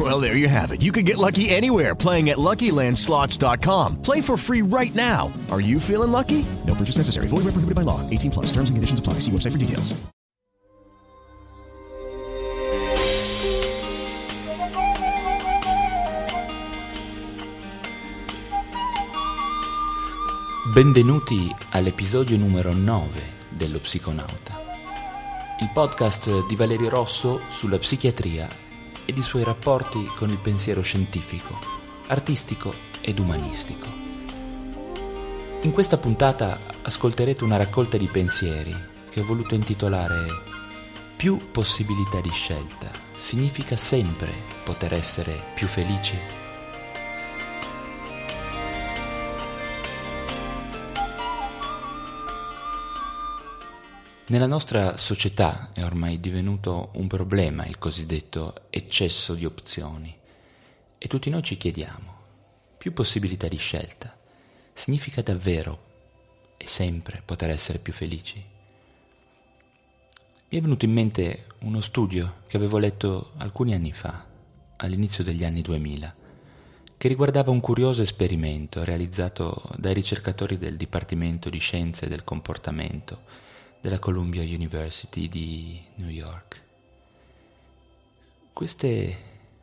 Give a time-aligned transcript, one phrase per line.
[0.00, 0.80] Well, there you have it.
[0.80, 4.00] You can get lucky anywhere playing at LuckyLandSlots.com.
[4.00, 5.30] Play for free right now.
[5.50, 6.46] Are you feeling lucky?
[6.66, 7.26] No purchase necessary.
[7.28, 8.00] Void where prohibited by law.
[8.08, 8.46] 18 plus.
[8.46, 9.20] Terms and conditions apply.
[9.20, 9.92] See website for details.
[20.72, 23.08] Benvenuti all'episodio numero 9
[23.50, 24.62] dello Psiconauta,
[25.60, 28.69] il podcast di Valerio Rosso sulla psichiatria
[29.10, 31.58] ed i suoi rapporti con il pensiero scientifico,
[32.06, 33.88] artistico ed umanistico.
[35.62, 38.74] In questa puntata ascolterete una raccolta di pensieri
[39.10, 40.26] che ho voluto intitolare
[41.16, 44.32] Più possibilità di scelta significa sempre
[44.64, 46.39] poter essere più felici?
[54.30, 60.16] Nella nostra società è ormai divenuto un problema il cosiddetto eccesso di opzioni
[60.98, 62.14] e tutti noi ci chiediamo,
[62.78, 64.16] più possibilità di scelta
[64.72, 65.78] significa davvero
[66.56, 68.36] e sempre poter essere più felici?
[70.50, 74.24] Mi è venuto in mente uno studio che avevo letto alcuni anni fa,
[74.76, 76.14] all'inizio degli anni 2000,
[76.96, 83.48] che riguardava un curioso esperimento realizzato dai ricercatori del Dipartimento di Scienze del Comportamento
[83.80, 86.62] della Columbia University di New York.
[88.52, 89.16] Queste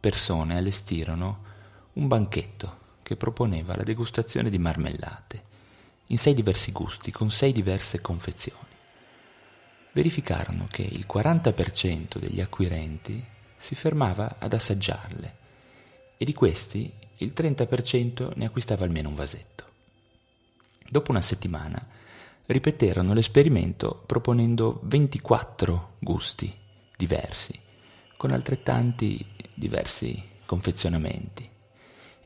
[0.00, 1.44] persone allestirono
[1.94, 5.42] un banchetto che proponeva la degustazione di marmellate
[6.06, 8.66] in sei diversi gusti con sei diverse confezioni.
[9.92, 13.22] Verificarono che il 40% degli acquirenti
[13.58, 15.36] si fermava ad assaggiarle
[16.16, 19.64] e di questi il 30% ne acquistava almeno un vasetto.
[20.88, 21.96] Dopo una settimana
[22.48, 26.50] ripeterono l'esperimento proponendo 24 gusti
[26.96, 27.52] diversi,
[28.16, 31.46] con altrettanti diversi confezionamenti.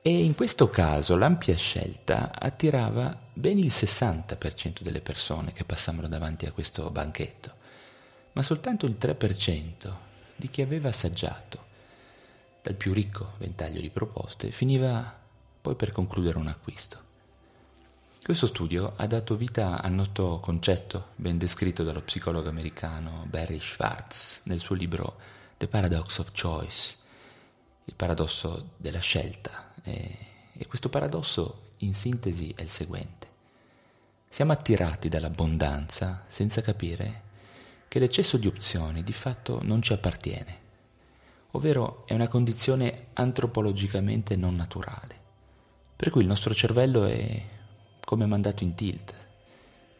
[0.00, 6.46] E in questo caso l'ampia scelta attirava ben il 60% delle persone che passavano davanti
[6.46, 7.52] a questo banchetto,
[8.34, 9.92] ma soltanto il 3%
[10.36, 11.62] di chi aveva assaggiato
[12.62, 15.22] dal più ricco ventaglio di proposte finiva
[15.60, 17.04] poi per concludere un acquisto.
[18.24, 24.40] Questo studio ha dato vita al noto concetto, ben descritto dallo psicologo americano Barry Schwartz
[24.44, 25.18] nel suo libro
[25.58, 26.96] The Paradox of Choice,
[27.84, 29.74] il paradosso della scelta.
[29.82, 30.16] E,
[30.54, 33.28] e questo paradosso, in sintesi, è il seguente.
[34.30, 37.22] Siamo attirati dall'abbondanza senza capire
[37.88, 40.58] che l'eccesso di opzioni di fatto non ci appartiene,
[41.50, 45.14] ovvero è una condizione antropologicamente non naturale,
[45.94, 47.52] per cui il nostro cervello è
[48.04, 49.14] come mandato in tilt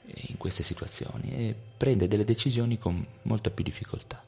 [0.06, 4.22] in queste situazioni e prende delle decisioni con molta più difficoltà.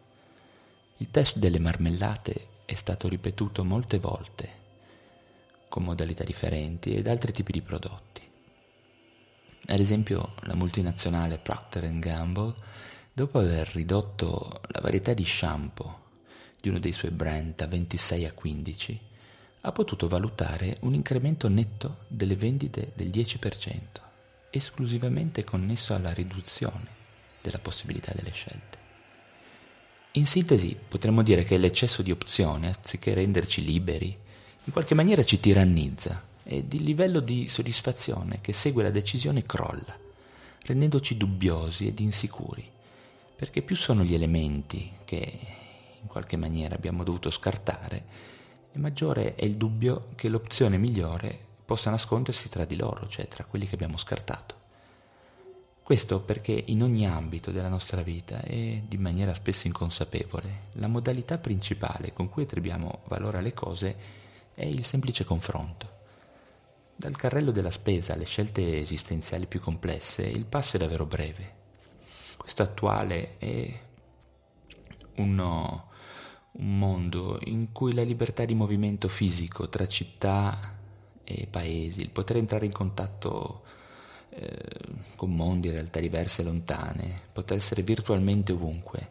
[0.99, 4.65] Il test delle marmellate è stato ripetuto molte volte
[5.69, 8.23] con modalità differenti ed altri tipi di prodotti.
[9.69, 12.55] Ad esempio, la multinazionale Procter Gamble,
[13.13, 16.05] dopo aver ridotto la varietà di shampoo
[16.61, 19.01] di uno dei suoi brand da 26 a 15,
[19.67, 23.71] ha potuto valutare un incremento netto delle vendite del 10%,
[24.51, 26.87] esclusivamente connesso alla riduzione
[27.41, 28.79] della possibilità delle scelte.
[30.13, 34.17] In sintesi, potremmo dire che l'eccesso di opzioni, anziché renderci liberi,
[34.65, 39.99] in qualche maniera ci tirannizza ed il livello di soddisfazione che segue la decisione crolla,
[40.63, 42.71] rendendoci dubbiosi ed insicuri,
[43.35, 45.39] perché più sono gli elementi che
[46.01, 48.36] in qualche maniera abbiamo dovuto scartare,
[48.77, 53.45] e maggiore è il dubbio che l'opzione migliore possa nascondersi tra di loro, cioè tra
[53.45, 54.55] quelli che abbiamo scartato.
[55.83, 61.39] Questo perché in ogni ambito della nostra vita e di maniera spesso inconsapevole, la modalità
[61.39, 63.97] principale con cui attribuiamo valore alle cose
[64.55, 65.89] è il semplice confronto.
[66.97, 71.55] Dal carrello della spesa alle scelte esistenziali più complesse il passo è davvero breve.
[72.37, 73.81] Questo attuale è
[75.17, 75.95] uno
[76.59, 80.75] un mondo in cui la libertà di movimento fisico tra città
[81.25, 83.63] e paesi, il poter entrare in contatto
[84.31, 84.57] eh,
[85.17, 89.09] con mondi, realtà diverse e lontane, poter essere virtualmente ovunque,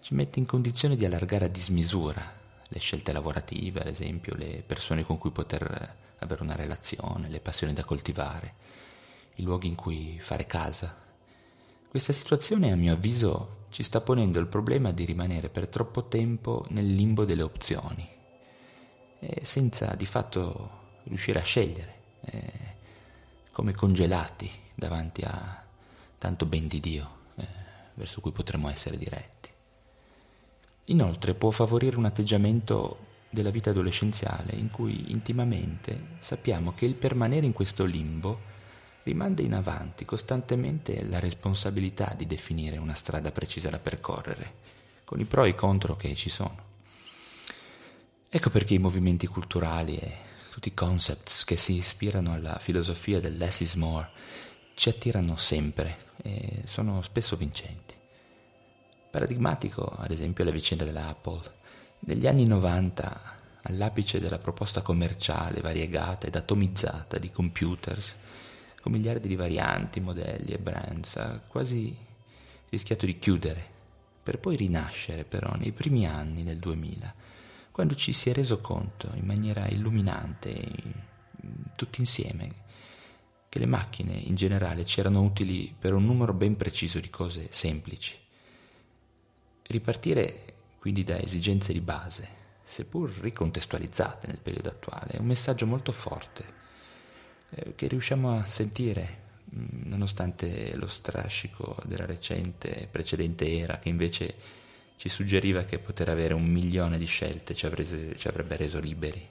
[0.00, 5.04] ci mette in condizione di allargare a dismisura le scelte lavorative, ad esempio, le persone
[5.04, 8.54] con cui poter avere una relazione, le passioni da coltivare,
[9.36, 11.04] i luoghi in cui fare casa,
[11.88, 16.66] Questa situazione, a mio avviso, ci sta ponendo il problema di rimanere per troppo tempo
[16.70, 18.08] nel limbo delle opzioni,
[19.42, 22.52] senza di fatto riuscire a scegliere, eh,
[23.52, 25.64] come congelati davanti a
[26.18, 27.46] tanto ben di Dio, eh,
[27.94, 29.48] verso cui potremmo essere diretti.
[30.86, 32.98] Inoltre può favorire un atteggiamento
[33.30, 38.54] della vita adolescenziale in cui intimamente sappiamo che il permanere in questo limbo
[39.06, 44.54] rimanda in avanti costantemente la responsabilità di definire una strada precisa da percorrere,
[45.04, 46.64] con i pro e i contro che ci sono.
[48.28, 50.12] Ecco perché i movimenti culturali e
[50.50, 54.10] tutti i concepts che si ispirano alla filosofia del less is more
[54.76, 57.94] ci attirano sempre e sono spesso vincenti.
[59.10, 61.40] Paradigmatico, ad esempio, la vicenda della Apple.
[62.00, 63.20] Negli anni 90,
[63.62, 68.16] all'apice della proposta commerciale variegata ed atomizzata di computers,
[68.86, 71.96] con miliardi di varianti, modelli e brands, ha quasi
[72.68, 73.60] rischiato di chiudere,
[74.22, 77.12] per poi rinascere però nei primi anni del 2000,
[77.72, 80.54] quando ci si è reso conto in maniera illuminante,
[81.74, 82.64] tutti insieme,
[83.48, 88.16] che le macchine in generale c'erano utili per un numero ben preciso di cose semplici.
[89.62, 92.28] Ripartire quindi da esigenze di base,
[92.64, 96.55] seppur ricontestualizzate nel periodo attuale, è un messaggio molto forte
[97.74, 99.18] che riusciamo a sentire
[99.54, 104.34] mm, nonostante lo strascico della recente precedente era che invece
[104.96, 109.28] ci suggeriva che poter avere un milione di scelte ci, avrese, ci avrebbe reso liberi,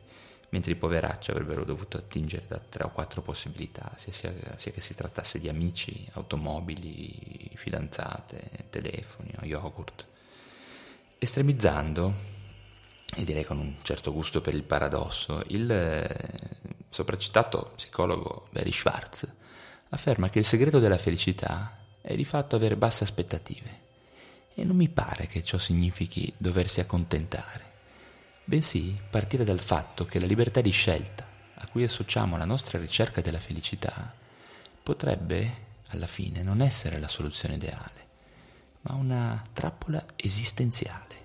[0.49, 4.81] mentre i poveracci avrebbero dovuto attingere da tre o quattro possibilità, sia, sia, sia che
[4.81, 10.05] si trattasse di amici, automobili, fidanzate, telefoni o yogurt.
[11.17, 12.13] Estremizzando,
[13.15, 16.23] e direi con un certo gusto per il paradosso, il
[16.95, 19.29] sopracitato psicologo Barry Schwartz
[19.89, 23.81] afferma che il segreto della felicità è di fatto avere basse aspettative
[24.53, 27.73] e non mi pare che ciò significhi doversi accontentare,
[28.45, 33.19] bensì partire dal fatto che la libertà di scelta a cui associamo la nostra ricerca
[33.19, 34.15] della felicità
[34.81, 38.05] potrebbe, alla fine, non essere la soluzione ideale,
[38.83, 41.24] ma una trappola esistenziale.